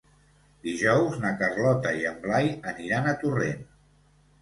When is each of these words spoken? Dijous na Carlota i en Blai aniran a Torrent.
Dijous 0.67 1.19
na 1.27 1.35
Carlota 1.43 1.93
i 2.01 2.09
en 2.15 2.19
Blai 2.27 2.53
aniran 2.75 3.15
a 3.15 3.19
Torrent. 3.25 3.67